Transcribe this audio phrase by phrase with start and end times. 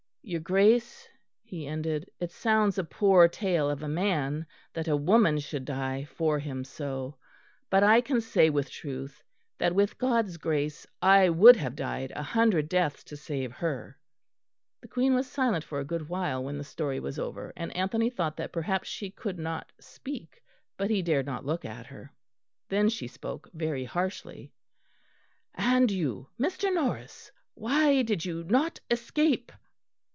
[0.23, 1.09] "Your Grace,"
[1.41, 6.05] he ended, "it sounds a poor tale of a man that a woman should die
[6.05, 7.15] for him so;
[7.71, 9.23] but I can say with truth
[9.57, 13.97] that with God's grace I would have died a hundred deaths to save her."
[14.79, 18.11] The Queen was silent for a good while when the story was over, and Anthony
[18.11, 20.41] thought that perhaps she could not speak;
[20.77, 22.13] but he dared not look at her.
[22.69, 24.53] Then she spoke very harshly:
[25.55, 26.73] "And you, Mr.
[26.73, 29.51] Norris, why did you not escape?"